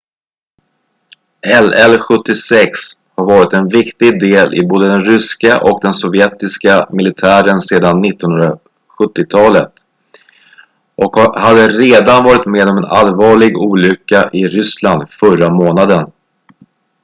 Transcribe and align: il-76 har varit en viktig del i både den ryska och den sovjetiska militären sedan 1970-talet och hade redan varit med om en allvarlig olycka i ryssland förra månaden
il-76 1.47 2.97
har 3.15 3.25
varit 3.25 3.53
en 3.53 3.67
viktig 3.77 4.09
del 4.25 4.49
i 4.61 4.65
både 4.71 4.89
den 4.91 5.05
ryska 5.05 5.59
och 5.71 5.79
den 5.81 5.93
sovjetiska 5.97 6.87
militären 6.91 7.61
sedan 7.61 8.05
1970-talet 8.05 9.73
och 10.95 11.19
hade 11.39 11.67
redan 11.67 12.23
varit 12.23 12.45
med 12.45 12.69
om 12.69 12.77
en 12.77 12.85
allvarlig 12.99 13.57
olycka 13.57 14.29
i 14.33 14.45
ryssland 14.45 15.09
förra 15.09 15.49
månaden 15.49 16.11